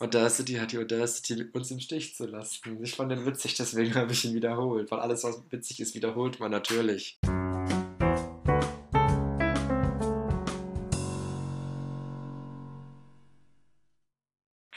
[0.00, 2.80] Audacity hat die Audacity, uns im Stich zu lassen.
[2.84, 4.88] Ich fand den witzig, deswegen habe ich ihn wiederholt.
[4.92, 7.18] Weil alles, was witzig ist, wiederholt man natürlich.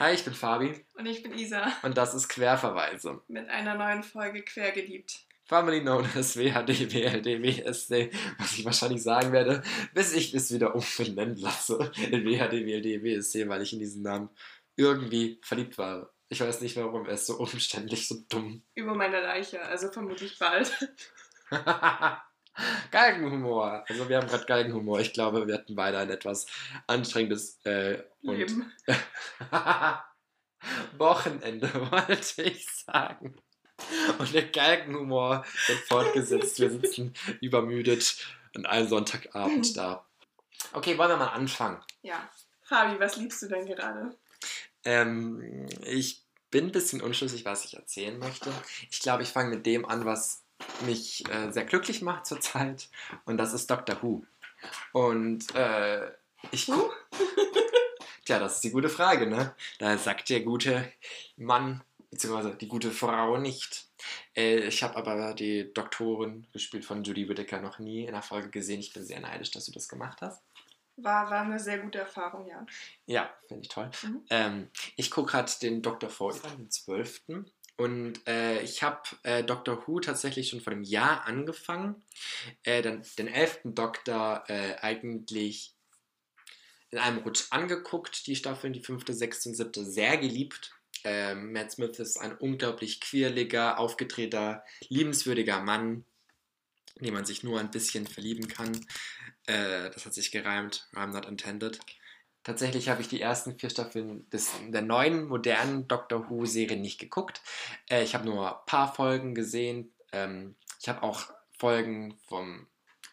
[0.00, 0.74] Hi, ich bin Fabi.
[0.98, 1.72] Und ich bin Isa.
[1.84, 3.20] Und das ist Querverweise.
[3.28, 5.20] Mit einer neuen Folge Quergeliebt.
[5.44, 9.62] Formerly known as WHD, WLD, WSD, was ich wahrscheinlich sagen werde,
[9.94, 14.28] bis ich es wieder umbenennen lasse in WHD, WLD, WSD, weil ich in diesen Namen
[14.76, 16.10] irgendwie verliebt war.
[16.28, 18.62] Ich weiß nicht warum, er ist so umständlich, so dumm.
[18.74, 20.72] Über meine Leiche, also vermutlich bald.
[22.90, 23.84] Galgenhumor.
[23.88, 25.00] Also wir haben gerade Galgenhumor.
[25.00, 26.46] Ich glaube, wir hatten beide ein etwas
[26.86, 28.72] anstrengendes äh, Leben.
[30.98, 33.34] Wochenende, wollte ich sagen.
[34.18, 36.60] Und der Galgenhumor wird fortgesetzt.
[36.60, 40.06] Wir sitzen übermüdet an einem Sonntagabend da.
[40.72, 41.80] Okay, wollen wir mal anfangen?
[42.02, 42.30] Ja.
[42.62, 44.16] Fabi, was liebst du denn gerade?
[44.84, 48.52] Ähm, ich bin ein bisschen unschlüssig, was ich erzählen möchte.
[48.90, 50.42] Ich glaube, ich fange mit dem an, was
[50.86, 52.88] mich äh, sehr glücklich macht zurzeit.
[53.24, 54.24] Und das ist Doctor Who.
[54.92, 56.10] Und äh,
[56.50, 56.90] ich Huh?
[58.24, 59.54] Tja, das ist die gute Frage, ne?
[59.78, 60.92] Da sagt der gute
[61.36, 63.86] Mann, beziehungsweise die gute Frau nicht.
[64.36, 68.50] Äh, ich habe aber die Doktorin, gespielt von Judy Whittaker, noch nie in der Folge
[68.50, 68.80] gesehen.
[68.80, 70.42] Ich bin sehr neidisch, dass du das gemacht hast.
[71.02, 72.64] War, war eine sehr gute Erfahrung, ja.
[73.06, 73.90] Ja, finde ich toll.
[74.02, 74.24] Mhm.
[74.30, 76.10] Ähm, ich gucke gerade den Dr.
[76.10, 77.22] Folger, den 12.
[77.76, 82.02] Und äh, ich habe äh, Doctor Who tatsächlich schon vor einem Jahr angefangen.
[82.62, 83.60] Äh, dann den 11.
[83.64, 85.74] Doktor äh, eigentlich
[86.90, 89.46] in einem Rutsch angeguckt, die Staffeln, die 5., 6.
[89.46, 89.72] und 7.
[89.90, 90.72] sehr geliebt.
[91.04, 96.04] Ähm, Matt Smith ist ein unglaublich quirliger, aufgetreter, liebenswürdiger Mann,
[96.96, 98.72] in den man sich nur ein bisschen verlieben kann.
[99.46, 101.80] Äh, das hat sich gereimt, I'm not intended.
[102.44, 107.40] Tatsächlich habe ich die ersten vier Staffeln des, der neuen, modernen Doctor Who-Serie nicht geguckt.
[107.88, 109.94] Äh, ich habe nur ein paar Folgen gesehen.
[110.12, 112.66] Ähm, ich habe auch Folgen vom,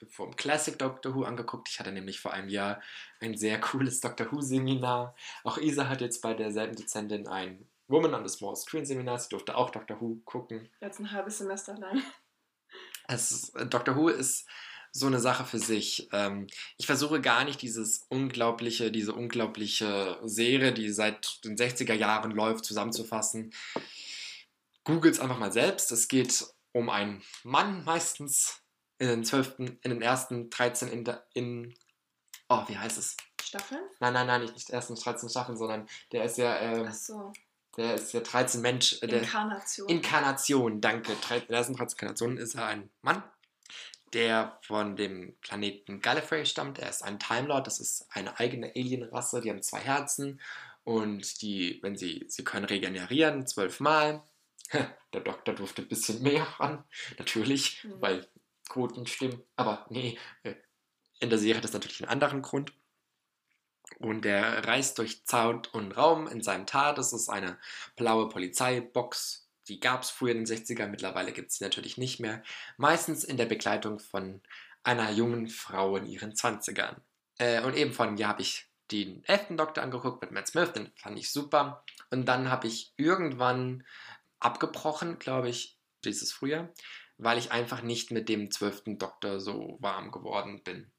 [0.09, 1.69] vom Classic Doctor Who angeguckt.
[1.69, 2.81] Ich hatte nämlich vor einem Jahr
[3.19, 5.15] ein sehr cooles Doctor Who-Seminar.
[5.43, 9.19] Auch Isa hat jetzt bei derselben Dozentin ein Woman on the Small Screen Seminar.
[9.19, 10.69] Sie durfte auch Doctor Who gucken.
[10.81, 12.01] Jetzt ein halbes Semester lang.
[13.09, 14.45] Es, ist- Doctor Who ist
[14.91, 16.09] so eine Sache für sich.
[16.13, 16.47] Ähm,
[16.77, 22.65] ich versuche gar nicht dieses unglaubliche, diese unglaubliche Serie, die seit den 60er Jahren läuft,
[22.65, 23.53] zusammenzufassen.
[24.83, 25.91] Googles einfach mal selbst.
[25.91, 28.61] Es geht um einen Mann meistens
[28.97, 31.73] in den 12., in den ersten 13 in, der- in
[32.49, 33.15] oh, wie heißt es?
[33.43, 33.81] Staffeln?
[33.99, 37.31] Nein, nein, nein, nicht, nicht ersten 13 Staffeln, sondern der ist ja, äh, Achso.
[37.79, 39.89] Der ist ja 13 Mensch, äh, der, Inkarnation.
[39.89, 41.13] Inkarnation, danke.
[41.13, 41.17] In
[41.47, 43.23] der ersten Inkarnation ist er ein Mann,
[44.13, 46.77] der von dem Planeten Gallifrey stammt.
[46.79, 50.41] Er ist ein Time Lord, das ist eine eigene Alienrasse, die haben zwei Herzen
[50.83, 54.23] und die, wenn sie, sie können regenerieren, zwölfmal.
[55.13, 56.83] Der Doktor durfte ein bisschen mehr ran,
[57.17, 58.01] natürlich, Mhm.
[58.01, 58.27] weil
[58.67, 59.41] Quoten stimmen.
[59.55, 60.53] Aber nee, äh,
[61.19, 62.73] in der Serie hat das natürlich einen anderen Grund.
[63.99, 66.97] Und er reist durch Zeit und Raum in seinem Tat.
[66.97, 67.57] Das ist eine
[67.95, 69.47] blaue Polizeibox.
[69.67, 72.41] Die gab es früher in den 60ern, mittlerweile gibt es sie natürlich nicht mehr.
[72.77, 74.41] Meistens in der Begleitung von
[74.83, 76.95] einer jungen Frau in ihren 20ern.
[77.37, 79.57] Äh, und eben vor einem habe ich den 11.
[79.57, 81.83] Doktor angeguckt mit Matt Smith, den fand ich super.
[82.09, 83.83] Und dann habe ich irgendwann
[84.39, 86.69] abgebrochen, glaube ich, dieses Frühjahr,
[87.17, 88.97] weil ich einfach nicht mit dem 12.
[88.97, 90.91] Doktor so warm geworden bin.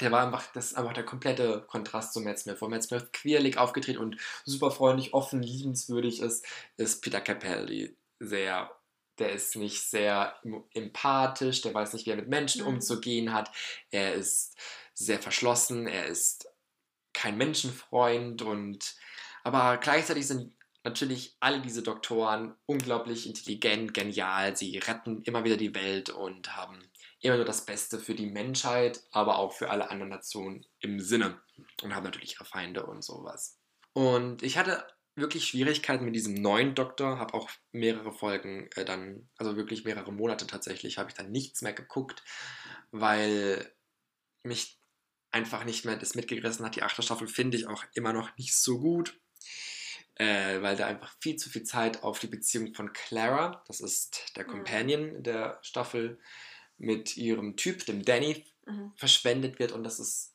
[0.00, 2.56] Der war einfach, das ist einfach der komplette Kontrast zu Matt Smith.
[2.60, 8.70] Wo Matt Smith quirlig aufgetreten und super freundlich, offen, liebenswürdig ist, ist Peter Capaldi sehr,
[9.18, 12.68] der ist nicht sehr em- empathisch, der weiß nicht, wie er mit Menschen Mhm.
[12.68, 13.50] umzugehen hat.
[13.90, 14.56] Er ist
[14.94, 16.48] sehr verschlossen, er ist
[17.12, 18.94] kein Menschenfreund und
[19.44, 20.54] aber gleichzeitig sind
[20.84, 24.56] natürlich alle diese Doktoren unglaublich intelligent, genial.
[24.56, 26.80] Sie retten immer wieder die Welt und haben
[27.22, 31.42] immer nur das Beste für die Menschheit, aber auch für alle anderen Nationen im Sinne
[31.82, 33.60] und haben natürlich ihre Feinde und sowas.
[33.94, 39.28] Und ich hatte wirklich Schwierigkeiten mit diesem neuen Doktor, habe auch mehrere Folgen äh, dann,
[39.36, 42.24] also wirklich mehrere Monate tatsächlich, habe ich dann nichts mehr geguckt,
[42.90, 43.74] weil
[44.44, 44.80] mich
[45.30, 46.76] einfach nicht mehr das mitgerissen hat.
[46.76, 49.20] Die achte Staffel finde ich auch immer noch nicht so gut,
[50.16, 54.36] äh, weil da einfach viel zu viel Zeit auf die Beziehung von Clara, das ist
[54.36, 54.50] der Mhm.
[54.50, 56.20] Companion der Staffel,
[56.78, 58.92] mit ihrem Typ, dem Danny, Mhm.
[58.96, 60.34] verschwendet wird und das ist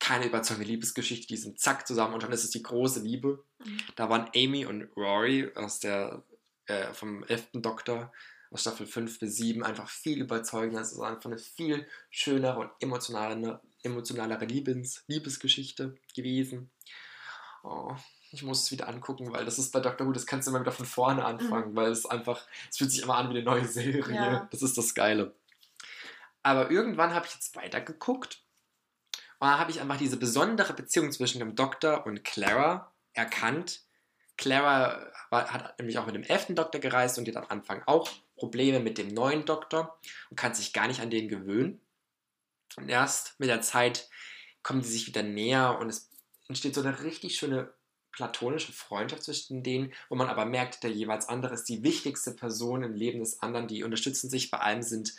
[0.00, 3.44] keine überzeugende Liebesgeschichte, die sind zack zusammen und dann ist es die große Liebe.
[3.58, 3.78] Mhm.
[3.96, 6.22] Da waren Amy und Rory aus der,
[6.66, 7.62] äh, vom 11.
[7.62, 8.12] Doktor
[8.50, 10.80] aus Staffel 5 bis 7 einfach viel überzeugender.
[10.80, 16.70] Es ist einfach eine viel schönere und emotionalere, emotionalere Liebes, Liebesgeschichte gewesen.
[17.62, 17.94] Oh,
[18.30, 20.60] ich muss es wieder angucken, weil das ist bei Doctor Who, das kannst du immer
[20.60, 21.76] wieder von vorne anfangen, mhm.
[21.76, 24.14] weil es einfach, es fühlt sich immer an wie eine neue Serie.
[24.14, 24.48] Ja.
[24.50, 25.34] Das ist das Geile.
[26.42, 28.42] Aber irgendwann habe ich jetzt weitergeguckt
[29.38, 33.82] und dann habe ich einfach diese besondere Beziehung zwischen dem Doktor und Clara erkannt.
[34.36, 37.82] Clara war, hat nämlich auch mit dem elften Doktor gereist und die hat am Anfang
[37.86, 39.98] auch Probleme mit dem neuen Doktor
[40.30, 41.80] und kann sich gar nicht an den gewöhnen.
[42.76, 44.08] Und erst mit der Zeit
[44.62, 46.10] kommen sie sich wieder näher und es
[46.48, 47.72] entsteht so eine richtig schöne
[48.12, 52.82] platonische Freundschaft zwischen denen, wo man aber merkt, der jeweils andere ist die wichtigste Person
[52.82, 55.14] im Leben des anderen, die unterstützen sich bei allem sind.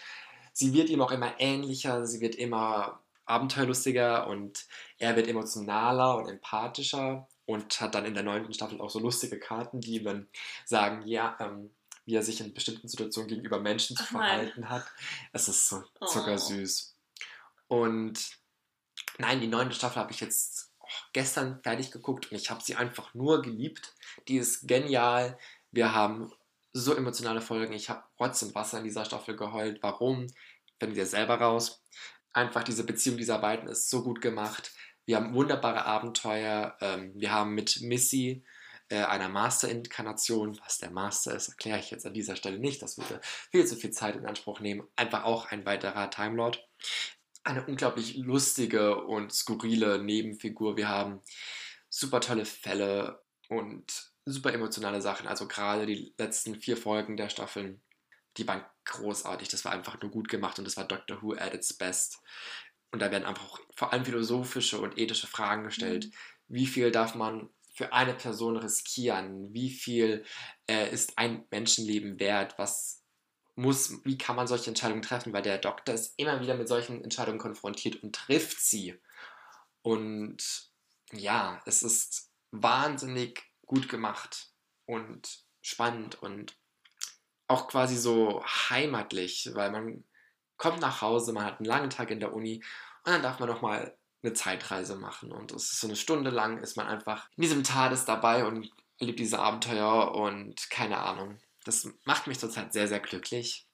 [0.60, 4.66] Sie wird ihm auch immer ähnlicher, sie wird immer abenteuerlustiger und
[4.98, 9.40] er wird emotionaler und empathischer und hat dann in der neunten Staffel auch so lustige
[9.40, 10.28] Karten, die ihm dann
[10.66, 11.70] sagen, ja, ähm,
[12.04, 14.86] wie er sich in bestimmten Situationen gegenüber Menschen zu verhalten hat.
[15.32, 16.94] Es ist so zuckersüß.
[17.70, 17.84] Oh.
[17.84, 18.20] Und
[19.18, 20.74] nein, die neunte Staffel habe ich jetzt
[21.14, 23.96] gestern fertig geguckt und ich habe sie einfach nur geliebt.
[24.28, 25.40] Die ist genial.
[25.72, 26.34] Wir haben
[26.74, 27.74] so emotionale Folgen.
[27.74, 29.82] Ich habe Rotz und Wasser in dieser Staffel geheult.
[29.82, 30.28] Warum?
[30.80, 31.84] Finden wir selber raus.
[32.34, 34.72] Einfach diese Beziehung dieser beiden ist so gut gemacht.
[35.06, 36.78] Wir haben wunderbare Abenteuer.
[36.82, 38.44] Ähm, wir haben mit Missy
[38.90, 42.82] äh, einer Master-Inkarnation, was der Master ist, erkläre ich jetzt an dieser Stelle nicht.
[42.82, 43.20] Das würde
[43.52, 44.88] viel zu viel Zeit in Anspruch nehmen.
[44.96, 46.68] Einfach auch ein weiterer Time Lord
[47.44, 50.78] eine unglaublich lustige und skurrile Nebenfigur.
[50.78, 51.22] Wir haben
[51.90, 55.28] super tolle Fälle und super emotionale Sachen.
[55.28, 57.82] Also gerade die letzten vier Folgen der Staffeln,
[58.40, 59.50] die waren großartig.
[59.50, 62.20] Das war einfach nur gut gemacht und das war Doctor Who at its best.
[62.92, 66.06] Und da werden einfach auch vor allem philosophische und ethische Fragen gestellt.
[66.06, 66.12] Mhm.
[66.48, 69.54] Wie viel darf man für eine Person riskieren?
[69.54, 70.26] Wie viel
[70.68, 72.58] äh, ist ein Menschenleben wert?
[72.58, 73.00] Was
[73.60, 77.04] muss, wie kann man solche Entscheidungen treffen, weil der Doktor ist immer wieder mit solchen
[77.04, 78.98] Entscheidungen konfrontiert und trifft sie.
[79.82, 80.72] Und
[81.12, 84.54] ja, es ist wahnsinnig gut gemacht
[84.86, 86.58] und spannend und
[87.50, 90.04] auch quasi so heimatlich, weil man
[90.58, 92.64] kommt nach Hause, man hat einen langen Tag in der Uni
[93.06, 96.30] und dann darf man noch mal eine Zeitreise machen und es ist so eine Stunde
[96.30, 98.70] lang ist man einfach in diesem Tades dabei und
[99.00, 103.68] erlebt diese Abenteuer und keine Ahnung das macht mich zurzeit sehr, sehr glücklich.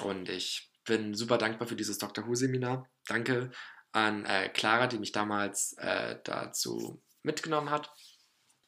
[0.00, 2.26] Und ich bin super dankbar für dieses Dr.
[2.26, 2.88] Who-Seminar.
[3.06, 3.50] Danke
[3.92, 7.92] an äh, Clara, die mich damals äh, dazu mitgenommen hat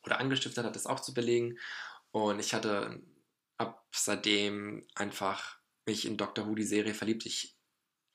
[0.05, 1.59] oder angestiftet hat, das auch zu belegen.
[2.11, 3.01] Und ich hatte
[4.01, 6.47] seitdem einfach mich in Dr.
[6.47, 7.27] Who, die Serie, verliebt.
[7.27, 7.57] Ich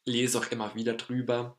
[0.05, 1.57] lese auch immer wieder drüber.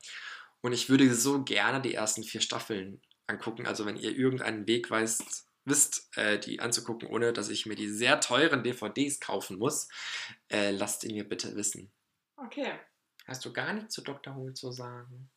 [0.61, 3.67] Und ich würde so gerne die ersten vier Staffeln angucken.
[3.67, 7.89] Also wenn ihr irgendeinen Weg weißt, wisst, äh, die anzugucken, ohne dass ich mir die
[7.89, 9.89] sehr teuren DVDs kaufen muss,
[10.49, 11.91] äh, lasst ihn mir bitte wissen.
[12.37, 12.79] Okay.
[13.27, 14.35] Hast du gar nichts zu Dr.
[14.37, 15.31] Who zu sagen?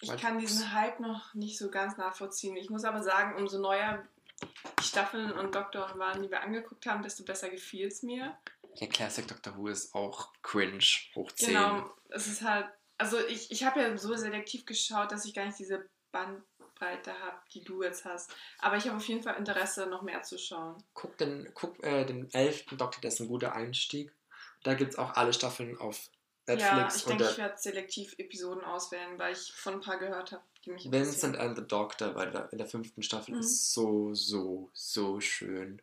[0.00, 2.56] Ich Weil kann diesen Hype noch nicht so ganz nachvollziehen.
[2.56, 4.06] Ich muss aber sagen, umso neuer
[4.80, 8.36] die Staffeln und Doktor waren, die wir angeguckt haben, desto besser gefiel es mir.
[8.74, 10.84] Ja, Classic Doctor Who ist auch cringe,
[11.14, 11.48] hoch 10.
[11.48, 12.66] Genau, es ist halt,
[12.98, 16.42] also ich, ich habe ja so selektiv geschaut, dass ich gar nicht diese Band
[16.78, 18.34] Bandbreite habe, die du jetzt hast.
[18.58, 20.82] Aber ich habe auf jeden Fall Interesse, noch mehr zu schauen.
[20.94, 22.76] Guck den, guck, äh, den 11.
[22.76, 24.12] Doktor, der ist ein guter Einstieg.
[24.62, 26.10] Da gibt es auch alle Staffeln auf
[26.46, 26.62] Netflix.
[26.62, 30.42] Ja, ich denke, ich werde selektiv Episoden auswählen, weil ich von ein paar gehört habe,
[30.64, 33.40] die mich Vincent and the Doctor bei der, in der fünften Staffel mhm.
[33.40, 35.82] ist so, so, so schön.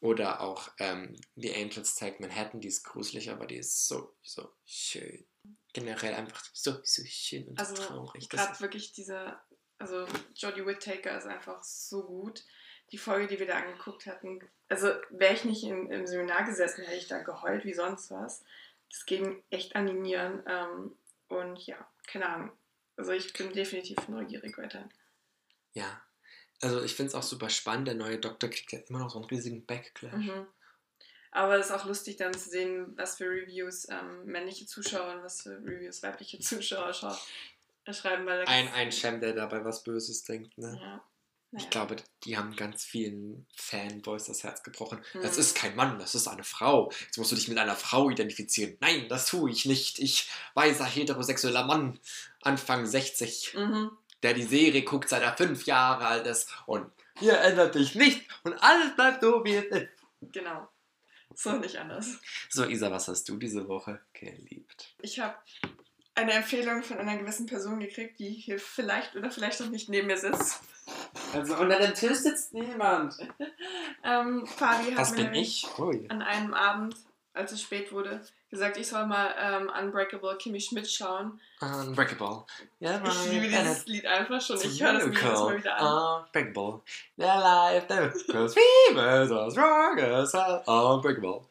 [0.00, 4.50] Oder auch ähm, The Angels Take Manhattan, die ist gruselig, aber die ist so, so
[4.64, 5.26] schön.
[5.72, 8.28] Generell einfach so, so schön und also, traurig.
[8.28, 9.38] Gerade wirklich diese
[9.80, 12.44] also Jodie Whittaker ist einfach so gut.
[12.92, 16.84] Die Folge, die wir da angeguckt hatten, also wäre ich nicht in, im Seminar gesessen,
[16.84, 18.44] hätte ich da geheult wie sonst was.
[18.90, 20.42] Das ging echt an die Nieren.
[20.46, 20.96] Ähm,
[21.28, 22.52] und ja, keine Ahnung.
[22.96, 24.88] Also ich bin definitiv neugierig weiter.
[25.72, 26.02] Ja,
[26.60, 27.88] also ich finde es auch super spannend.
[27.88, 30.12] Der neue Doktor kriegt ja immer noch so einen riesigen Backlash.
[30.12, 30.46] Mhm.
[31.32, 35.22] Aber es ist auch lustig dann zu sehen, was für Reviews ähm, männliche Zuschauer und
[35.22, 40.58] was für Reviews weibliche Zuschauer schreiben, weil ein, ein Cem, der dabei was Böses denkt,
[40.58, 40.78] ne?
[40.80, 41.04] Ja.
[41.52, 41.64] Naja.
[41.64, 45.00] Ich glaube, die haben ganz vielen Fanboys das Herz gebrochen.
[45.14, 45.22] Mhm.
[45.22, 46.92] Das ist kein Mann, das ist eine Frau.
[47.06, 48.76] Jetzt musst du dich mit einer Frau identifizieren.
[48.80, 49.98] Nein, das tue ich nicht.
[49.98, 51.98] Ich weißer heterosexueller Mann,
[52.42, 53.90] Anfang 60, mhm.
[54.22, 56.48] der die Serie guckt, seit er fünf Jahre alt ist.
[56.66, 56.88] Und
[57.18, 59.88] hier ändert dich nicht und alles bleibt so, wie es ist.
[60.32, 60.68] Genau.
[61.34, 62.18] So nicht anders.
[62.48, 64.94] So, Isa, was hast du diese Woche geliebt?
[65.00, 65.36] Ich habe
[66.14, 70.06] eine Empfehlung von einer gewissen Person gekriegt, die hier vielleicht oder vielleicht auch nicht neben
[70.06, 70.60] mir sitzt.
[71.34, 73.16] Also unter dem Tisch sitzt niemand.
[74.04, 75.66] ähm, Fabi hat das mir ich.
[76.08, 76.96] an einem Abend
[77.32, 81.40] als es spät wurde, gesagt, ich soll mal ähm, Unbreakable Kimmy Schmidt schauen.
[81.60, 82.44] Unbreakable.
[82.80, 84.56] Yeah, Ich liebe dieses Lied einfach schon.
[84.60, 86.24] Ich höre das mir jedes Mal wieder an.
[86.24, 86.80] Unbreakable.
[87.16, 90.34] Their life never goes famous as strong as
[90.66, 91.42] unbreakable.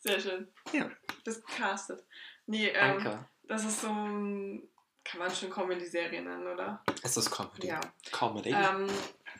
[0.00, 0.48] Sehr schön.
[0.72, 0.90] Ja.
[1.24, 2.04] Das castet.
[2.46, 3.24] Nee, ähm, Danke.
[3.48, 4.62] das ist so ein,
[5.04, 6.82] kann man schon Comedy-Serie nennen, oder?
[7.02, 7.68] Es ist Comedy.
[7.68, 7.80] Ja.
[8.10, 8.50] Comedy.
[8.50, 8.88] Ähm,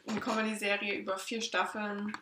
[0.07, 2.17] eine Comedy-Serie über vier Staffeln,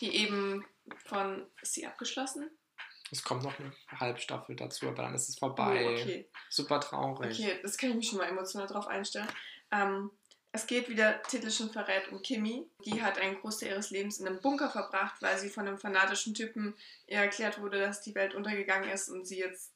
[0.00, 0.64] die eben
[1.04, 2.50] von, ist sie abgeschlossen?
[3.10, 5.86] es kommt noch eine Halbstaffel dazu, aber dann ist es vorbei.
[5.86, 6.28] Oh, okay.
[6.48, 7.38] Super traurig.
[7.38, 9.28] Okay, das kann ich mich schon mal emotional drauf einstellen.
[9.70, 10.10] Ähm,
[10.52, 12.66] es geht, wie der Titel schon verrät, um Kimi.
[12.84, 16.34] Die hat einen Großteil ihres Lebens in einem Bunker verbracht, weil sie von einem fanatischen
[16.34, 16.74] Typen
[17.06, 19.72] ihr erklärt wurde, dass die Welt untergegangen ist und sie jetzt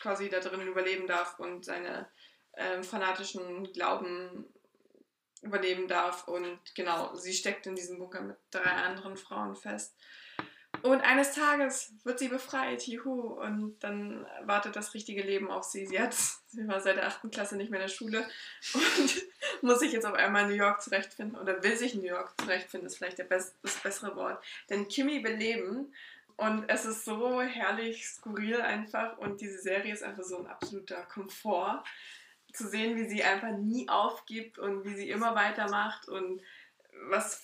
[0.00, 2.08] quasi da drin überleben darf und seine
[2.56, 4.46] ähm, fanatischen Glauben
[5.42, 6.26] überleben darf.
[6.28, 9.94] Und genau, sie steckt in diesem Bunker mit drei anderen Frauen fest.
[10.82, 15.86] Und eines Tages wird sie befreit, juhu, und dann wartet das richtige Leben auf sie.
[15.86, 17.32] Sie, hat, sie war seit der 8.
[17.32, 18.28] Klasse nicht mehr in der Schule
[18.74, 19.26] und
[19.62, 22.32] muss sich jetzt auf einmal in New York zurechtfinden oder will sich in New York
[22.40, 24.42] zurechtfinden, ist vielleicht der best, das bessere Wort.
[24.70, 25.92] Denn Kimi will leben
[26.38, 31.02] und es ist so herrlich skurril einfach und diese Serie ist einfach so ein absoluter
[31.02, 31.82] Komfort.
[32.52, 36.40] Zu sehen, wie sie einfach nie aufgibt und wie sie immer weitermacht und
[37.08, 37.42] was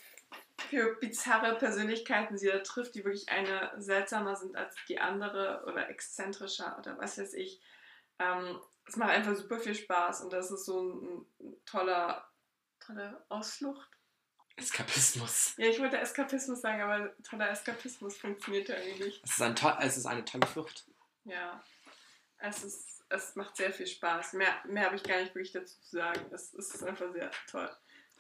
[0.68, 5.90] für bizarre Persönlichkeiten sie da trifft, die wirklich eine seltsamer sind als die andere oder
[5.90, 7.60] exzentrischer oder was weiß ich.
[8.20, 12.24] Ähm, es macht einfach super viel Spaß und das ist so ein, ein toller,
[12.78, 13.93] tolle Ausflucht.
[14.56, 15.54] Eskapismus.
[15.56, 19.20] Ja, ich wollte Eskapismus sagen, aber toller Eskapismus funktioniert ja irgendwie nicht.
[19.25, 20.84] Es ist, ein toll, es ist eine tolle Flucht.
[21.25, 21.62] Ja,
[22.38, 24.34] es ist, es macht sehr viel Spaß.
[24.34, 26.20] Mehr, mehr habe ich gar nicht wirklich dazu zu sagen.
[26.30, 27.68] Es, es ist einfach sehr toll.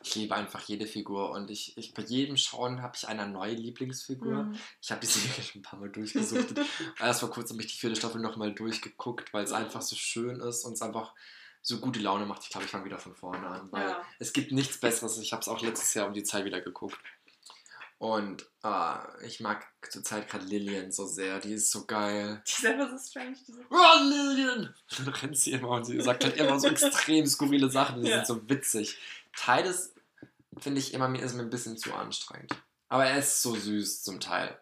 [0.02, 3.54] Ich liebe einfach jede Figur und ich, ich bei jedem Schauen habe ich eine neue
[3.54, 4.44] Lieblingsfigur.
[4.44, 4.58] Mhm.
[4.82, 6.54] Ich habe die Serie schon ein paar Mal durchgesucht.
[7.00, 10.40] Erst vor kurzem habe ich die vierte Staffel nochmal durchgeguckt, weil es einfach so schön
[10.40, 11.14] ist und es einfach
[11.66, 12.42] so gute Laune macht.
[12.44, 14.02] Ich glaube, ich fange wieder von vorne an, weil Ja.
[14.18, 15.18] es gibt nichts Besseres.
[15.18, 16.96] Ich habe es auch letztes Jahr um die Zeit wieder geguckt.
[17.98, 21.40] Und ah, ich mag zurzeit gerade Lillian so sehr.
[21.40, 22.42] Die ist so geil.
[22.46, 23.36] Die ist einfach so strange.
[23.48, 24.74] Diese Oh, Lillian!
[24.98, 28.02] Dann rennt sie immer und sie sagt halt immer so extrem skurrile Sachen.
[28.02, 28.16] Die Ja.
[28.24, 28.98] sind so witzig.
[29.34, 29.94] Titus
[30.58, 32.54] finde ich immer, mir ist mir ein bisschen zu anstrengend.
[32.90, 34.58] Aber er ist so süß zum Teil.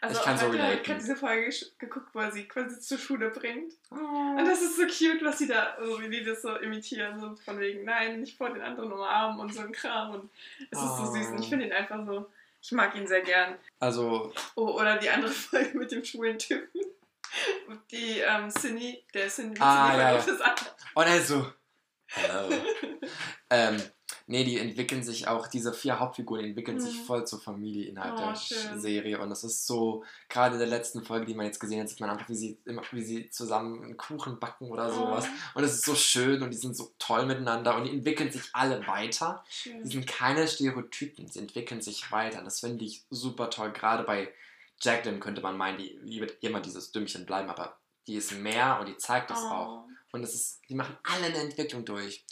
[0.00, 0.82] Also, Ich kann so relaten.
[0.82, 3.72] gerade diese Folge geguckt, wo er sie quasi zur Schule bringt.
[3.90, 3.94] Oh.
[4.38, 7.34] Und das ist so cute, was sie da, so wie die das so imitieren, so
[7.44, 10.14] von wegen, nein, nicht vor den anderen umarmen und so ein Kram.
[10.14, 10.30] Und
[10.70, 12.26] es ist so süß und ich finde ihn einfach so,
[12.62, 13.56] ich mag ihn sehr gern.
[13.80, 16.80] Also, Oh, oder die andere Folge mit dem schwulen Typen.
[17.90, 20.18] Die ähm, Cindy, der Cindy, Ah, Cindy ja, ja.
[20.18, 20.54] ist an-
[20.94, 21.52] und er ist so.
[22.06, 22.54] Hello.
[23.50, 23.82] ähm,
[24.26, 27.04] nee, die entwickeln sich auch, diese vier Hauptfiguren die entwickeln sich Mhm.
[27.04, 28.80] voll zur Familie innerhalb Oh, der schön.
[28.80, 29.20] Serie.
[29.20, 32.00] Und das ist so, gerade in der letzten Folge, die man jetzt gesehen hat, sieht
[32.00, 35.26] man einfach, wie sie, wie sie zusammen einen Kuchen backen oder sowas.
[35.28, 38.30] Oh, Und es ist so schön und die sind so toll miteinander und die entwickeln
[38.32, 39.44] sich alle weiter.
[39.48, 39.84] Die schön.
[39.86, 42.38] sind keine Stereotypen, sie entwickeln sich weiter.
[42.38, 43.72] Und das finde ich super toll.
[43.72, 44.32] Gerade bei
[44.80, 47.76] Jacqueline könnte man meinen, die, die wird immer dieses Dümmchen bleiben, aber
[48.06, 49.84] die ist mehr und die zeigt auch.
[49.84, 49.88] Oh.
[50.12, 52.24] Und es ist, die machen alle eine Entwicklung durch.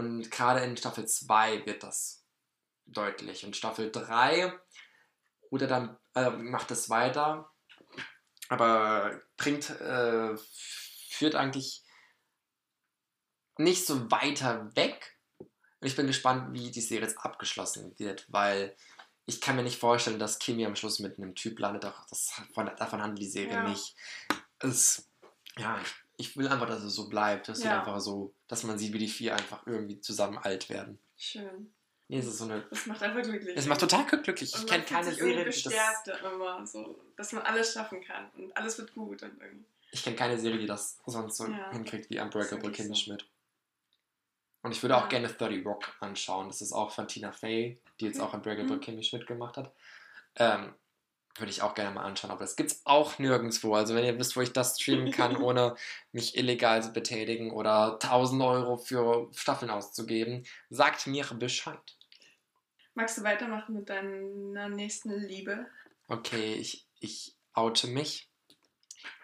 [0.00, 2.24] Und gerade in Staffel 2 wird das
[2.86, 3.44] deutlich.
[3.44, 4.58] Und Staffel 3
[5.50, 7.52] oder dann äh, macht es weiter,
[8.48, 10.34] aber bringt, äh,
[11.10, 11.84] führt eigentlich
[13.58, 15.18] nicht so weiter weg.
[15.38, 18.74] Und ich bin gespannt, wie die Serie jetzt abgeschlossen wird, weil
[19.26, 21.84] ich kann mir nicht vorstellen, dass Kimi am Schluss mit einem Typ landet.
[21.84, 23.68] Auch das, davon, davon handelt die Serie Ja.
[23.68, 23.94] nicht.
[24.60, 25.10] Es,
[25.58, 27.48] ja, ich, ich will einfach, dass es so bleibt.
[27.48, 27.78] Dass, sie Ja.
[27.80, 30.98] einfach so, dass man sieht, wie die vier einfach irgendwie zusammen alt werden.
[31.16, 31.72] Schön.
[32.08, 32.62] Nee, es ist so eine.
[32.70, 33.56] Das macht einfach glücklich.
[33.56, 34.52] Es macht total glücklich.
[34.54, 38.78] Ich kenne keine Serie, die das, immer, so, dass man alles schaffen kann und alles
[38.78, 39.64] wird gut und irgendwie.
[39.92, 41.70] ich kenne keine Serie, die das sonst so Ja.
[41.70, 42.94] hinkriegt wie Das Unbreakable ist so.
[42.94, 43.24] Schmidt.
[44.62, 45.08] Und ich würde auch Ja.
[45.08, 46.48] gerne 30 Rock anschauen.
[46.48, 48.80] Das ist auch von Tina Fey, die jetzt auch Unbreakable Mhm.
[48.80, 49.72] Kimmy Schmidt gemacht hat.
[50.36, 50.74] Ähm,
[51.40, 53.74] würde ich auch gerne mal anschauen, aber das gibt's auch nirgendwo.
[53.74, 55.76] Also wenn ihr wisst, wo ich das streamen kann, ohne
[56.12, 61.78] mich illegal zu betätigen oder 1000 Euro für Staffeln auszugeben, sagt mir Bescheid.
[62.94, 65.66] Magst du weitermachen mit deiner nächsten Liebe?
[66.08, 68.28] Okay, ich, ich oute mich.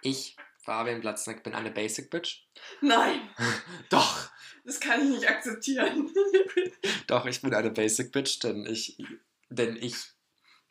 [0.02, 2.46] Ich, Fabian Platzneck, bin eine Basic Bitch.
[2.80, 3.20] Nein,
[3.90, 4.30] Doch,
[4.64, 6.12] das kann ich nicht akzeptieren.
[7.06, 8.98] doch, ich bin eine Basic Bitch, denn ich,
[9.48, 10.15] denn ich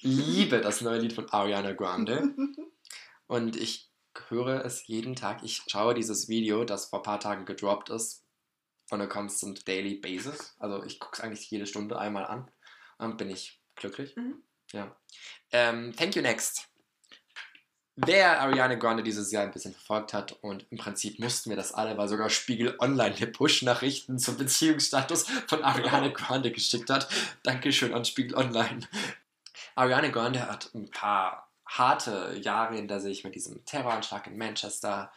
[0.06, 2.34] liebe das neue Lied von Ariana Grande.
[3.28, 3.90] Und ich
[4.30, 5.44] höre es jeden Tag.
[5.44, 8.24] Ich schaue dieses Video, das vor ein paar Tagen gedroppt ist,
[8.92, 10.56] on a constant daily basis.
[10.60, 12.50] Also ich gucke es eigentlich jede Stunde einmal an.
[12.98, 14.16] Und bin ich glücklich.
[14.16, 14.44] Mhm.
[14.72, 14.96] Ja.
[15.52, 16.70] Ähm, thank you next.
[17.98, 21.74] wer Ariane Grande dieses Jahr ein bisschen verfolgt hat und im Prinzip mussten wir das
[21.74, 27.08] alle, weil sogar Spiegel Online eine Push-Nachrichten zum Beziehungsstatus von Ariane Grande geschickt hat.
[27.44, 28.82] Dankeschön an Spiegel Online.
[29.75, 35.12] Ariane Grande hat ein paar harte Jahre hinter sich mit diesem Terroranschlag in Manchester,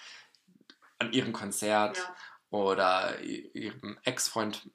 [0.99, 2.17] an ihrem Konzert Ja.
[2.51, 4.71] oder ihrem Ex-Freund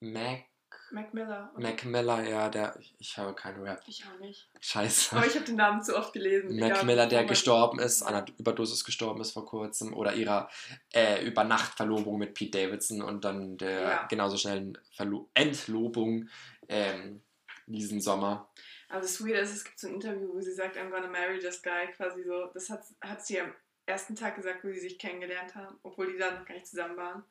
[0.00, 0.44] Mac,
[0.90, 1.50] Mac Miller.
[1.56, 3.82] Mac Miller, ja, der, ich, ich habe keinen Rap.
[3.86, 4.48] Ich auch nicht.
[4.60, 5.16] Scheiße.
[5.16, 6.56] Aber ich habe den Namen zu oft gelesen.
[6.58, 10.48] Mac egal, Miller, der gestorben ist, an einer Überdosis gestorben ist vor kurzem, oder ihrer
[10.92, 14.06] äh, Übernachtverlobung mit Pete Davidson und dann der Ja.
[14.06, 16.28] genauso schnellen Verlo Entlobung
[16.68, 17.22] ähm,
[17.66, 18.48] diesen Sommer.
[18.88, 21.38] Aber das Weird ist, es gibt so ein Interview, wo sie sagt, I'm gonna marry
[21.38, 22.50] this guy, quasi so.
[22.52, 23.52] Das hat, hat sie am
[23.86, 26.96] ersten Tag gesagt, wo sie sich kennengelernt haben, obwohl die dann noch gar nicht zusammen
[26.96, 27.24] waren.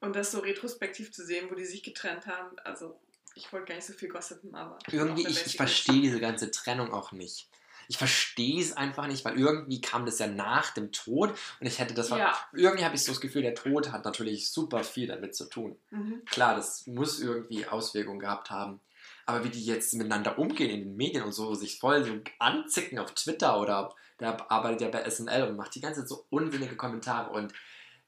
[0.00, 2.56] Und das so retrospektiv zu sehen, wo die sich getrennt haben.
[2.60, 3.00] Also,
[3.34, 4.78] ich wollte gar nicht so viel gossipen, aber.
[4.90, 7.48] Irgendwie, ich, ich verstehe diese ganze Trennung auch nicht.
[7.90, 11.78] Ich verstehe es einfach nicht, weil irgendwie kam das ja nach dem Tod und ich
[11.78, 12.10] hätte das.
[12.10, 12.36] Ja.
[12.52, 15.78] Irgendwie habe ich so das Gefühl, der Tod hat natürlich super viel damit zu tun.
[15.90, 16.22] Mhm.
[16.26, 18.80] Klar, das muss irgendwie Auswirkungen gehabt haben.
[19.28, 22.98] Aber wie die jetzt miteinander umgehen in den Medien und so, sich voll so anzicken
[22.98, 26.76] auf Twitter oder der arbeitet ja bei SNL und macht die ganze Zeit so unsinnige
[26.76, 27.28] Kommentare.
[27.28, 27.52] Und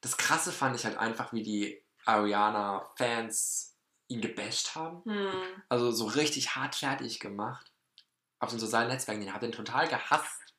[0.00, 3.76] das Krasse fand ich halt einfach, wie die Ariana-Fans
[4.08, 5.04] ihn gebasht haben.
[5.04, 5.30] Hm.
[5.68, 7.70] Also so richtig hart fertig gemacht.
[8.38, 9.20] Auf den sozialen Netzwerken.
[9.20, 10.54] Den habe den total gehasst.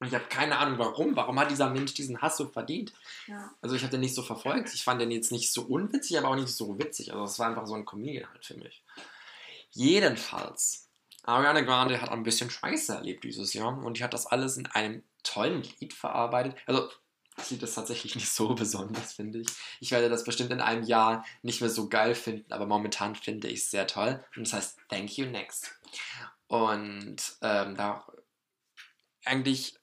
[0.00, 1.14] Und ich habe keine Ahnung warum.
[1.14, 2.94] Warum hat dieser Mensch diesen Hass so verdient?
[3.26, 3.50] Ja.
[3.60, 4.72] Also ich habe den nicht so verfolgt.
[4.72, 7.12] Ich fand den jetzt nicht so unwitzig, aber auch nicht so witzig.
[7.12, 8.82] Also es war einfach so ein Comedian halt für mich.
[9.74, 10.88] Jedenfalls,
[11.24, 14.66] Ariana Grande hat ein bisschen Scheiße erlebt dieses Jahr und die hat das alles in
[14.66, 16.56] einem tollen Lied verarbeitet.
[16.66, 16.90] Also
[17.36, 19.48] das Lied ist tatsächlich nicht so besonders, finde ich.
[19.80, 23.48] Ich werde das bestimmt in einem Jahr nicht mehr so geil finden, aber momentan finde
[23.48, 24.24] ich es sehr toll.
[24.36, 25.74] Und das heißt Thank You Next.
[26.46, 28.06] Und ähm, da
[29.24, 29.76] eigentlich,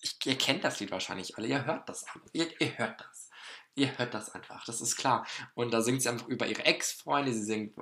[0.00, 3.23] ich, ihr kennt das Lied wahrscheinlich alle, ihr hört das, ihr, ihr hört das.
[3.76, 5.26] Ihr hört das einfach, das ist klar.
[5.54, 7.76] Und da singt sie einfach über ihre Ex-Freunde, sie singt,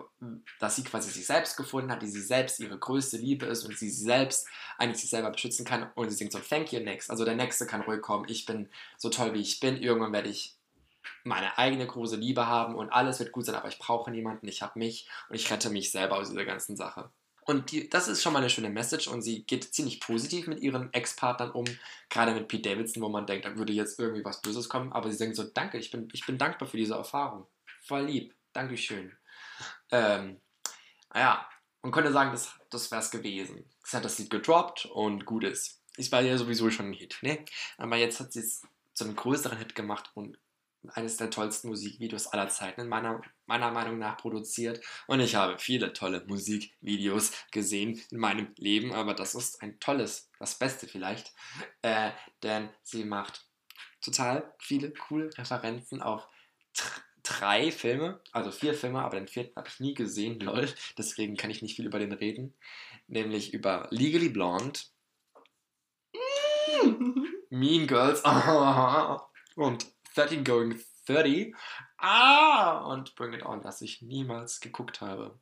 [0.59, 3.77] dass sie quasi sich selbst gefunden hat, die sie selbst ihre größte Liebe ist und
[3.77, 5.91] sie selbst eigentlich sich selber beschützen kann.
[5.95, 7.11] Und sie singt so, thank you next.
[7.11, 9.77] Also der Nächste kann ruhig kommen, ich bin so toll, wie ich bin.
[9.77, 10.57] Irgendwann werde ich
[11.25, 14.63] meine eigene große Liebe haben und alles wird gut sein, aber ich brauche niemanden, ich
[14.63, 17.11] habe mich und ich rette mich selber aus dieser ganzen Sache.
[17.45, 20.61] Und die, das ist schon mal eine schöne Message und sie geht ziemlich positiv mit
[20.61, 21.65] ihren Ex-Partnern um,
[22.09, 25.11] gerade mit Pete Davidson, wo man denkt, da würde jetzt irgendwie was Böses kommen, aber
[25.11, 27.47] sie sagen so, danke, ich bin, ich bin dankbar für diese Erfahrung.
[27.85, 29.17] Voll lieb, Dankeschön.
[29.91, 30.41] Ähm,
[31.15, 31.49] ja,
[31.83, 33.65] man könnte sagen, das, das wäre es gewesen.
[33.85, 35.81] Sie hat das Lied gedroppt und gut ist.
[35.97, 37.45] Es war ja sowieso schon ein Hit, ne?
[37.77, 38.63] Aber jetzt hat sie es
[38.95, 40.39] zu einem größeren Hit gemacht und
[40.91, 44.81] eines der tollsten Musikvideos aller Zeiten in meiner, meiner Meinung nach produziert.
[45.07, 50.31] Und ich habe viele tolle Musikvideos gesehen in meinem Leben, aber das ist ein tolles,
[50.39, 51.33] das Beste vielleicht,
[51.83, 52.11] äh,
[52.43, 53.47] denn sie macht
[54.01, 56.29] total viele coole Referenzen auf
[57.23, 60.69] drei Filme, also vier Filme, aber den vierten habe ich nie gesehen, lol,
[60.99, 62.55] deswegen kann ich nicht viel über den reden,
[63.07, 64.81] nämlich über Legally Blonde,
[67.51, 68.23] Mean Girls
[69.57, 71.55] und 13 Going 30
[71.99, 75.39] ah, und Bring It On, das ich niemals geguckt habe.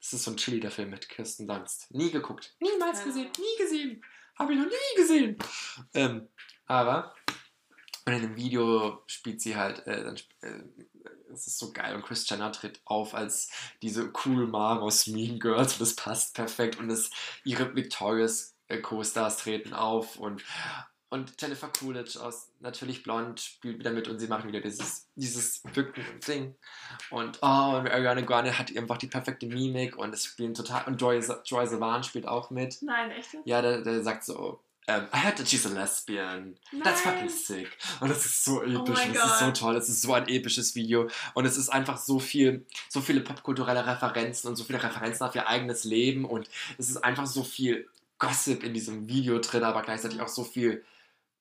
[0.00, 1.92] Das ist so ein chilliger Film mit Kirsten Dunst.
[1.92, 2.54] Nie geguckt.
[2.60, 3.30] Niemals gesehen.
[3.38, 4.04] Nie gesehen.
[4.38, 5.38] Habe ich noch nie gesehen.
[5.94, 6.28] Ähm,
[6.66, 7.14] aber
[8.06, 10.62] und in dem Video spielt sie halt, äh, dann, äh,
[11.32, 13.50] es ist so geil und Chris Jenner tritt auf als
[13.82, 17.10] diese cool Mom aus Mean Girls und das passt perfekt und es,
[17.42, 20.44] ihre Victorious äh, Co-Stars treten auf und
[21.08, 25.60] und Jennifer Coolidge aus Natürlich Blond spielt wieder mit und sie machen wieder dieses, dieses
[25.60, 26.56] Bücken
[27.10, 30.84] und oh, und Ariana Grande hat einfach die perfekte Mimik und es spielen total.
[30.86, 32.82] Und Joy, Joy Sivan spielt auch mit.
[32.82, 33.36] Nein, echt?
[33.44, 36.56] Ja, der, der sagt so, ähm, I heard that she's a lesbian.
[36.84, 37.14] That's Nein.
[37.14, 37.76] fucking sick.
[38.00, 38.76] Und das ist so episch.
[38.76, 39.76] Oh und es ist so toll.
[39.76, 41.08] Es ist so ein episches Video.
[41.34, 45.34] Und es ist einfach so viel, so viele popkulturelle Referenzen und so viele Referenzen auf
[45.34, 46.24] ihr eigenes Leben.
[46.24, 47.88] Und es ist einfach so viel
[48.18, 50.84] Gossip in diesem Video drin, aber gleichzeitig auch so viel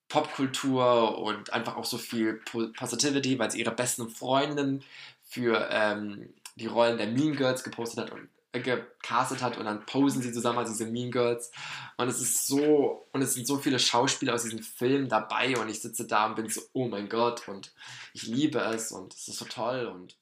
[0.10, 4.84] Popkultur und einfach auch so viel Po- Positivity, weil sie ihre besten Freundinnen
[5.24, 9.86] für ähm, die Rollen der Mean Girls gepostet hat und äh, gecastet hat und dann
[9.86, 11.52] posen sie zusammen als diese Mean Girls
[11.98, 15.68] und es ist so und es sind so viele Schauspieler aus diesem Film dabei und
[15.70, 17.74] ich sitze da und bin so oh mein Gott und
[18.14, 20.16] ich liebe es und es ist so toll und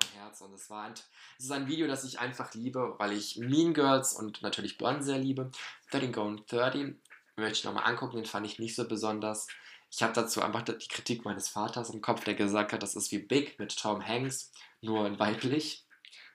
[0.00, 0.94] mein Herz und es war ein,
[1.38, 5.02] es ist ein Video, das ich einfach liebe, weil ich Mean Girls und natürlich Blonde
[5.04, 5.50] sehr liebe.
[5.92, 6.96] 13 Going 30
[7.42, 9.46] möchte ich nochmal angucken, den fand ich nicht so besonders.
[9.90, 13.12] Ich habe dazu einfach die Kritik meines Vaters im Kopf, der gesagt hat, das ist
[13.12, 14.50] wie Big mit Tom Hanks,
[14.80, 15.86] nur in weiblich,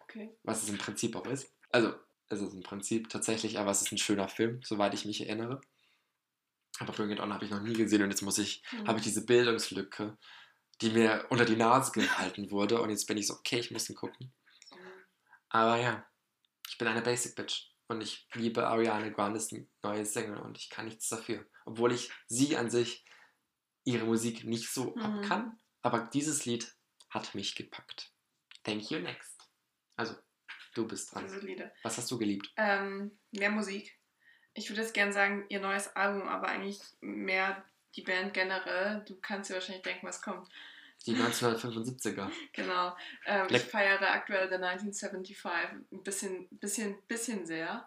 [0.02, 0.30] Okay.
[0.43, 1.52] was es im Prinzip auch ist.
[1.72, 1.93] Also,
[2.30, 5.62] Es ist im Prinzip tatsächlich, aber es ist ein schöner Film, soweit ich mich erinnere.
[6.80, 8.86] Aber Bring It On habe ich noch nie gesehen und jetzt muss ich, Mhm.
[8.88, 10.17] habe ich diese Bildungslücke,
[10.82, 13.89] die mir unter die Nase gehalten wurde und jetzt bin ich so, okay, ich muss
[13.89, 14.34] ihn gucken.
[15.50, 16.06] Aber ja,
[16.70, 20.86] ich bin eine Basic Bitch und ich liebe Ariana Grandes neue Single und ich kann
[20.86, 21.45] nichts dafür.
[21.65, 23.06] Obwohl ich sie an sich,
[23.84, 25.02] ihre Musik nicht so Mhm.
[25.02, 26.73] ab kann, aber dieses Lied
[27.10, 28.12] hat mich gepackt.
[28.63, 29.41] Thank you, next.
[29.95, 30.15] Also,
[30.73, 31.26] du bist dran.
[31.84, 32.52] Was hast du geliebt?
[32.58, 33.97] Ähm, mehr Musik.
[34.54, 37.63] Ich würde jetzt gerne sagen, ihr neues Album, aber eigentlich mehr
[37.95, 39.04] die Band generell.
[39.08, 40.50] Du kannst dir wahrscheinlich denken, was kommt.
[41.06, 42.30] Die 1975er.
[42.54, 42.96] Genau.
[43.26, 45.52] Ähm, ich feiere aktuell The 1975
[45.92, 47.86] ein bisschen, bisschen, bisschen sehr.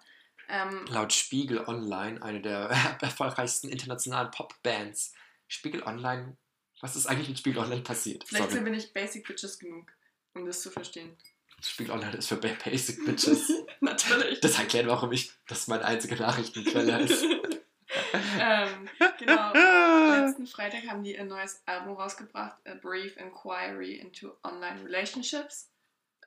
[0.48, 2.70] Ähm, Laut Spiegel Online eine der
[3.02, 5.12] erfolgreichsten internationalen Popbands.
[5.48, 6.36] Spiegel Online,
[6.80, 8.24] was ist eigentlich mit Spiegel Online passiert?
[8.26, 8.64] vielleicht Sorry.
[8.64, 9.92] bin ich Basic Bitches genug,
[10.34, 11.16] um das zu verstehen.
[11.60, 13.52] Spiegel Online ist für Ba- Basic Bitches.
[13.80, 14.40] Natürlich.
[14.40, 17.22] Das erklärt, warum ich das meine einzige Nachrichtenquelle ist.
[18.40, 18.88] ähm,
[19.20, 19.52] genau.
[20.26, 25.70] Letzten Freitag haben die ein neues Album rausgebracht, A Brief Inquiry into Online Relationships.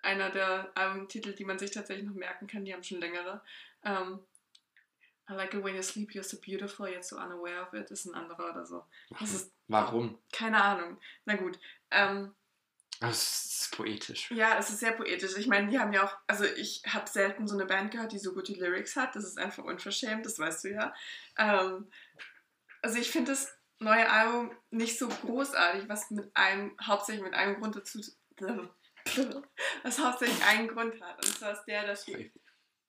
[0.01, 3.41] Einer der Albumtitel, die man sich tatsächlich noch merken kann, die haben schon längere.
[3.83, 4.19] Ähm,
[5.29, 8.05] I like it when you sleep, you're so beautiful, yet so unaware of it, ist
[8.05, 8.83] ein anderer oder so.
[9.21, 10.19] Ist Warum?
[10.33, 10.97] keine Ahnung.
[11.25, 11.57] Na gut.
[11.91, 12.33] Ähm,
[12.99, 14.29] Das ist poetisch.
[14.31, 15.37] ja, es ist sehr poetisch.
[15.37, 18.19] Ich meine, die haben ja auch, also ich habe selten so eine Band gehört, die
[18.19, 19.15] so gute Lyrics hat.
[19.15, 20.93] Das ist einfach unverschämt, das weißt du ja.
[21.37, 21.87] Ähm,
[22.83, 27.59] also ich finde das neue Album nicht so großartig, was mit einem, hauptsächlich mit einem
[27.59, 27.99] Grund dazu,
[29.83, 31.25] was hauptsächlich einen Grund hat.
[31.25, 32.31] Und zwar ist der, dass die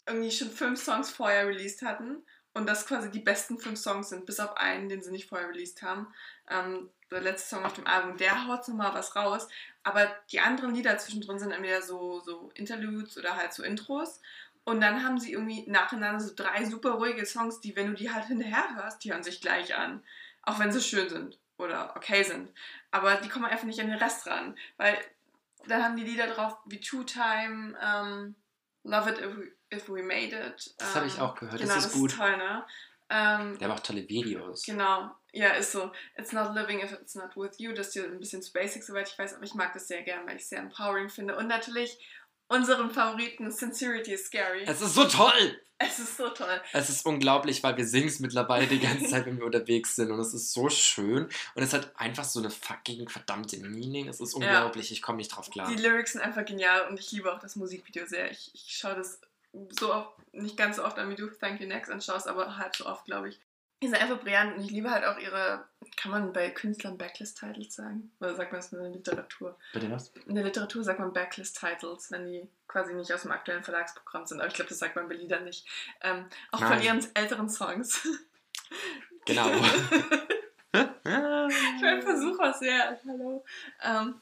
[0.07, 4.26] irgendwie schon fünf Songs vorher released hatten und das quasi die besten fünf Songs sind,
[4.26, 6.12] bis auf einen, den sie nicht vorher released haben.
[6.48, 9.48] Ähm, der letzte Song auf dem Album, der haut nochmal was raus,
[9.85, 14.20] aber die anderen Lieder zwischendrin sind entweder so, so Interludes oder halt so Intros.
[14.64, 18.11] Und dann haben sie irgendwie nacheinander so drei super ruhige Songs, die, wenn du die
[18.11, 20.03] halt hinterher hörst, die hören sich gleich an.
[20.42, 22.50] Auch wenn sie schön sind oder okay sind.
[22.90, 24.57] Aber die kommen einfach nicht an den Rest ran.
[24.79, 24.98] Weil
[25.66, 28.35] dann haben die Lieder drauf wie Two Time, ähm,
[28.85, 30.74] Love It If We, If We Made It.
[30.79, 31.61] Das habe ich ähm, auch gehört.
[31.61, 32.16] Genau, das ist gut.
[32.16, 32.64] toll, ne?
[33.11, 34.62] Ähm, Der macht tolle Videos.
[34.64, 35.92] Genau, ja, ist so.
[36.16, 37.72] It's not living if it's not with you.
[37.72, 40.03] Das ist ja ein bisschen zu basic, soweit ich weiß, aber ich mag das sehr
[40.03, 41.37] gern, weil ich es sehr empowering finde.
[41.37, 41.98] Und natürlich
[42.54, 44.64] unseren Favoriten, Sincerity is Scary.
[44.66, 45.60] Es ist so toll!
[45.78, 46.60] Es ist so toll.
[46.72, 50.12] Es ist unglaublich, weil wir singen es mittlerweile die ganze Zeit, wenn wir unterwegs sind.
[50.12, 51.24] Und es ist so schön.
[51.54, 54.08] Und es hat einfach so eine fucking verdammte Meaning.
[54.08, 54.92] Es ist unglaublich.
[54.92, 55.68] Ich komme nicht drauf klar.
[55.68, 58.30] Die Lyrics sind einfach genial und ich liebe auch das Musikvideo sehr.
[58.30, 59.20] Ich, ich schaue das
[59.70, 62.74] so oft, nicht ganz so oft an, wie du Thank You Next anschaust, aber halb
[62.76, 63.40] so oft, glaube ich.
[63.84, 65.68] Die sind einfach brillant und ich liebe halt auch ihre,
[65.98, 68.10] kann man bei Künstlern Backlist-Titles sagen?
[68.18, 69.58] Oder sagt man das in der Literatur?
[69.74, 70.10] Bitte was?
[70.24, 74.40] In der Literatur sagt man Backlist-Titles, wenn die quasi nicht aus dem aktuellen Verlagsprogramm sind.
[74.40, 75.66] Aber ich glaube, das sagt man bei Liedern nicht.
[76.00, 76.82] Ähm, auch von Nein.
[76.82, 78.08] ihren älteren Songs.
[79.26, 79.48] Genau.
[80.72, 83.00] ich mein Versuch war sehr.
[83.06, 83.42] Hallo.
[83.82, 84.20] Ähm,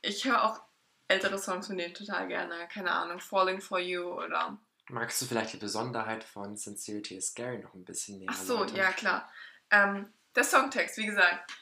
[0.00, 0.60] ich höre auch
[1.08, 2.54] ältere Songs von denen total gerne.
[2.72, 4.56] Keine Ahnung, Falling for You oder.
[4.88, 8.54] Magst du vielleicht die Besonderheit von Sincerity is Scary noch ein bisschen näher Ach so,
[8.54, 8.76] erläutern?
[8.76, 9.32] ja, klar.
[9.70, 11.52] Ähm, der Songtext, wie gesagt.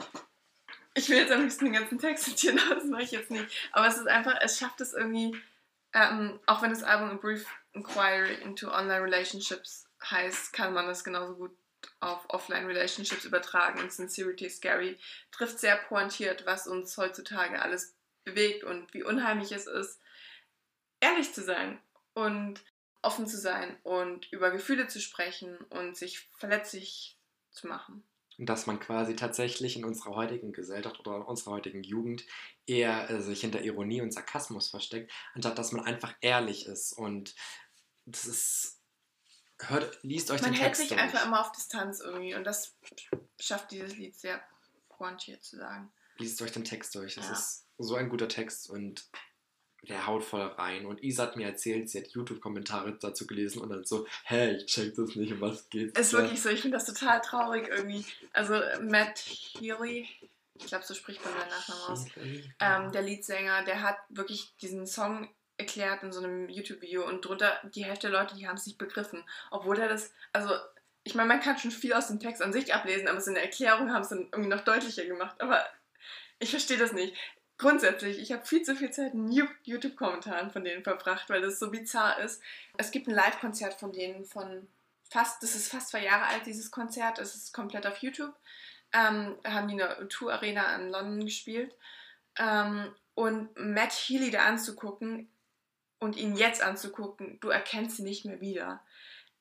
[0.95, 3.47] Ich will jetzt am liebsten den ganzen Text zitieren, aber das mache ich jetzt nicht.
[3.73, 5.37] Aber es ist einfach, es schafft es irgendwie,
[5.93, 11.05] ähm, auch wenn das Album A Brief Inquiry into Online Relationships heißt, kann man das
[11.05, 11.57] genauso gut
[12.01, 13.81] auf Offline Relationships übertragen.
[13.81, 14.99] Und Sincerity is Scary
[15.33, 20.01] trifft sehr pointiert, was uns heutzutage alles bewegt und wie unheimlich es ist,
[21.01, 21.79] ehrlich zu sein
[22.15, 22.62] und
[23.03, 27.19] offen zu sein und über Gefühle zu sprechen und sich verletzlich
[27.51, 28.03] zu machen.
[28.39, 32.25] Und dass man quasi tatsächlich in unserer heutigen Gesellschaft oder in unserer heutigen Jugend
[32.67, 36.93] eher äh, sich hinter Ironie und Sarkasmus versteckt, anstatt dass man einfach ehrlich ist.
[36.93, 37.35] Und
[38.05, 38.73] das ist.
[39.59, 41.01] Hört, liest euch Man den hält Text sich durch.
[41.01, 42.77] einfach immer auf Distanz irgendwie und das
[43.41, 44.43] schafft dieses Lied sehr
[44.91, 45.91] pointiert zu sagen.
[46.19, 47.17] Liest euch den Text durch.
[47.17, 47.33] Es Ja.
[47.33, 49.09] ist so ein guter Text und
[49.88, 50.87] der haut voll rein.
[50.87, 54.66] Und Isa hat mir erzählt, sie hat YouTube-Kommentare dazu gelesen und dann so, hey, ich
[54.66, 55.99] check das nicht, um was geht's.
[55.99, 58.05] Ist da?" wirklich so, ich finde das total traurig irgendwie.
[58.33, 60.09] Also Matt Healy,
[60.55, 62.07] ich glaube, so spricht man seinen Nachnamen aus.
[62.61, 67.59] Ähm, der Leadsänger, der hat wirklich diesen Song erklärt in so einem YouTube-Video und drunter
[67.75, 69.25] die Hälfte der Leute, die haben es nicht begriffen.
[69.51, 70.51] Obwohl er das, also
[71.05, 73.35] ich meine, man kann schon viel aus dem Text an sich ablesen, aber es in
[73.35, 75.40] der Erklärung haben es dann irgendwie noch deutlicher gemacht.
[75.40, 75.64] Aber
[76.38, 77.14] ich verstehe das nicht.
[77.59, 79.31] Grundsätzlich, ich habe viel zu viel Zeit in
[79.64, 82.42] YouTube-Kommentaren von denen verbracht, weil das so bizarr ist.
[82.77, 84.69] Es gibt ein Live-Konzert von denen von
[85.09, 87.19] fast, das ist fast zwei Jahre alt, dieses Konzert.
[87.19, 88.35] Es ist komplett auf YouTube.
[88.92, 91.75] Ähm, haben die eine Tour-Arena in London gespielt.
[92.38, 95.31] Ähm, und Matt Healy da anzugucken,
[95.99, 98.81] und ihn jetzt anzugucken, du erkennst ihn nicht mehr wieder.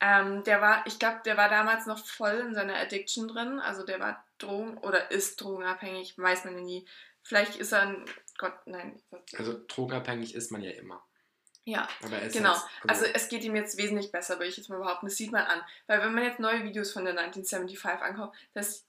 [0.00, 3.60] Ähm, der war, ich glaube, der war damals noch voll in seiner Addiction drin.
[3.60, 6.86] Also der war Drogen oder ist drogenabhängig, weiß man ja nie.
[7.26, 8.04] Vielleicht ist er ein
[8.38, 9.00] Gott, nein.
[9.36, 11.04] Also drogenabhängig ist man ja immer.
[11.64, 12.20] Ja, genau.
[12.22, 15.06] Jetzt, also, also, es geht ihm jetzt wesentlich besser, würde ich jetzt mal behaupten.
[15.06, 15.62] Das sieht man an.
[15.88, 18.86] Weil wenn man jetzt neue Videos von der 1975 anguckt, dass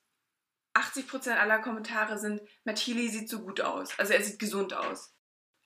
[0.76, 3.98] 80% aller Kommentare sind, Matt Healy sieht so gut aus.
[3.98, 5.12] Also er sieht gesund aus.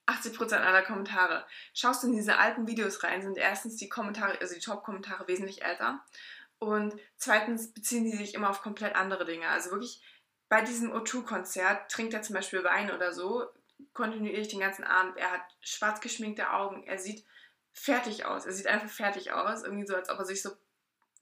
[0.06, 1.46] 80% aller Kommentare.
[1.74, 5.62] Schaust du in diese alten Videos rein, sind erstens die Kommentare, also die Top-Kommentare wesentlich
[5.62, 6.02] älter.
[6.58, 9.48] Und zweitens beziehen die sich immer auf komplett andere Dinge.
[9.48, 10.00] Also wirklich
[10.52, 13.46] bei diesem O2-Konzert trinkt er zum Beispiel Wein oder so,
[13.94, 15.16] kontinuierlich den ganzen Abend.
[15.16, 16.86] Er hat schwarz geschminkte Augen.
[16.86, 17.24] Er sieht
[17.72, 18.44] fertig aus.
[18.44, 19.62] Er sieht einfach fertig aus.
[19.62, 20.50] Irgendwie so, als ob er sich so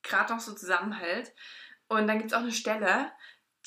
[0.02, 1.32] gerade noch so zusammenhält.
[1.86, 3.12] Und dann gibt es auch eine Stelle,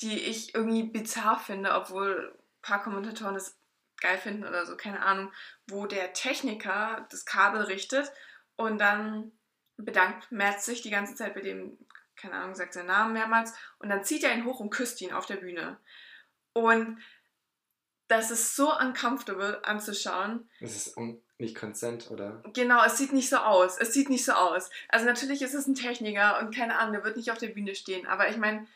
[0.02, 3.56] die ich irgendwie bizarr finde, obwohl ein paar Kommentatoren das
[4.02, 5.32] geil finden oder so, keine Ahnung,
[5.66, 8.12] wo der Techniker das Kabel richtet
[8.56, 9.32] und dann
[9.78, 11.78] bedankt Matt sich die ganze Zeit bei dem,
[12.16, 15.12] keine Ahnung, sagt seinen Namen mehrmals und dann zieht er ihn hoch und küsst ihn
[15.12, 15.78] auf der Bühne.
[16.52, 16.98] Und
[18.08, 20.48] das ist so uncomfortable anzuschauen.
[20.60, 20.96] Es ist
[21.38, 22.42] nicht consent, oder?
[22.52, 23.78] Genau, es sieht nicht so aus.
[23.78, 24.70] Es sieht nicht so aus.
[24.88, 27.74] Also natürlich ist es ein Techniker und keine Ahnung, der wird nicht auf der Bühne
[27.74, 28.06] stehen.
[28.06, 28.66] Aber ich meine,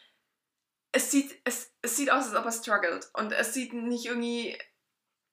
[0.92, 3.10] es sieht, es, es sieht aus, als ob er struggelt.
[3.12, 4.58] Und es sieht nicht irgendwie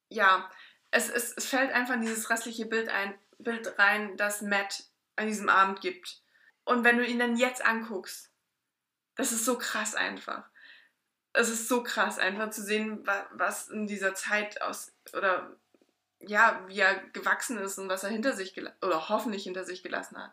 [0.10, 0.50] ja,
[0.91, 4.84] es, es, es fällt einfach in dieses restliche Bild, ein, Bild rein, das Matt
[5.15, 6.22] an diesem Abend gibt.
[6.65, 8.30] Und wenn du ihn dann jetzt anguckst,
[9.15, 10.43] das ist so krass einfach.
[11.34, 15.56] Es ist so krass einfach zu sehen, was in dieser Zeit aus, oder
[16.19, 20.17] ja, wie er gewachsen ist und was er hinter sich oder hoffentlich hinter sich gelassen
[20.17, 20.32] hat.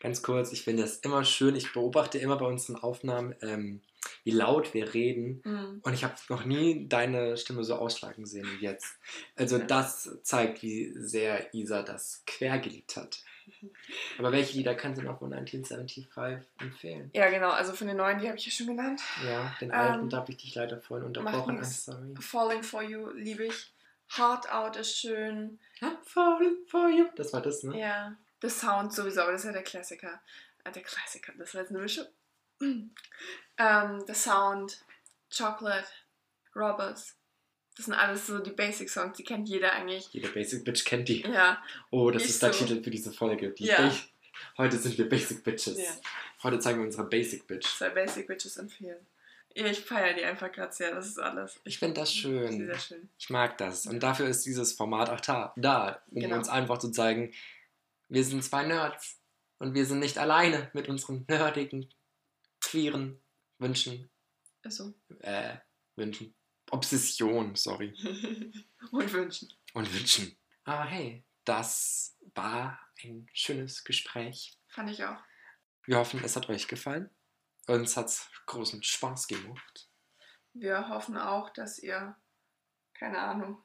[0.00, 1.56] Ganz kurz, ich finde das immer schön.
[1.56, 3.80] Ich beobachte immer bei unseren Aufnahmen, ähm,
[4.22, 5.40] wie laut wir reden.
[5.44, 5.80] Mhm.
[5.82, 8.98] Und ich habe noch nie deine Stimme so ausschlagen sehen wie jetzt.
[9.34, 13.22] Also das zeigt, wie sehr Isa das quer geliebt hat.
[14.18, 16.08] Aber welche Lieder kannst du noch von 1975
[16.60, 17.10] empfehlen?
[17.14, 17.50] Ja, genau.
[17.50, 19.00] Also von den neuen, die habe ich ja schon genannt.
[19.26, 21.58] Ja, den alten, um, da habe ich dich leider vorhin unterbrochen.
[21.58, 22.14] I'm sorry.
[22.20, 23.72] Falling for You liebe ich.
[24.16, 25.58] Heart Out ist schön.
[26.04, 27.06] falling for You.
[27.16, 27.78] Das war das, ne?
[27.78, 28.16] Ja.
[28.42, 30.20] The Sound sowieso, aber das ist ja der Klassiker.
[30.64, 32.06] Äh, der Klassiker, das war jetzt eine Mischung.
[32.60, 34.84] ähm, The Sound,
[35.34, 35.88] Chocolate,
[36.54, 37.16] Robbers.
[37.76, 40.08] Das sind alles so die Basic-Songs, die kennt jeder eigentlich.
[40.12, 41.22] Jeder Basic Bitch kennt die.
[41.22, 41.62] Ja.
[41.90, 42.64] Oh, das ist der so.
[42.64, 43.50] Titel für diese Folge.
[43.50, 43.92] Die ja.
[44.56, 45.78] Heute sind wir Basic Bitches.
[45.78, 45.90] Ja.
[46.42, 47.66] Heute zeigen wir unsere Basic Bitch.
[47.66, 49.04] Zwei Basic Bitches empfehlen.
[49.56, 51.60] Ja, ich feiere die einfach gerade sehr, das ist alles.
[51.64, 52.66] Ich finde das schön.
[52.66, 53.08] Sehr schön.
[53.18, 53.86] Ich mag das.
[53.86, 56.36] Und dafür ist dieses Format auch da, um genau.
[56.36, 57.32] uns einfach zu zeigen,
[58.08, 59.20] wir sind zwei Nerds
[59.58, 61.88] und wir sind nicht alleine mit unseren nerdigen,
[62.60, 63.20] queeren
[63.58, 64.10] Wünschen.
[64.64, 64.92] Achso.
[65.20, 65.56] Äh,
[65.94, 66.34] Wünschen.
[66.70, 67.94] Obsession, sorry.
[68.90, 69.52] und Wünschen.
[69.74, 70.36] Und Wünschen.
[70.64, 74.58] Aber hey, das war ein schönes Gespräch.
[74.68, 75.18] Fand ich auch.
[75.84, 77.10] Wir hoffen, es hat euch gefallen.
[77.66, 79.88] Uns hat es großen Spaß gemacht.
[80.52, 82.16] Wir hoffen auch, dass ihr,
[82.94, 83.62] keine Ahnung.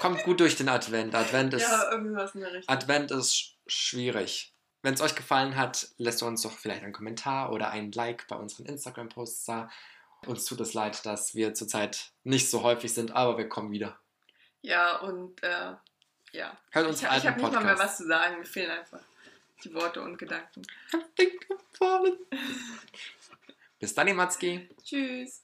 [0.00, 1.14] Kommt gut durch den Advent.
[1.14, 2.74] Advent ist, ja, irgendwas in der Richtung.
[2.74, 4.54] Advent ist schwierig.
[4.82, 8.36] Wenn es euch gefallen hat, lässt uns doch vielleicht einen Kommentar oder ein Like bei
[8.36, 9.70] unseren Instagram-Posts da.
[10.26, 13.98] Uns tut es leid, dass wir zurzeit nicht so häufig sind, aber wir kommen wieder.
[14.62, 15.74] Ja, und äh,
[16.32, 16.58] ja.
[16.70, 18.38] Hört uns ich, ich habe nicht mal mehr was zu sagen.
[18.38, 19.02] Mir fehlen einfach
[19.62, 20.62] die Worte und Gedanken.
[23.78, 24.68] Bis dann, Matzki.
[24.82, 25.42] Tschüss.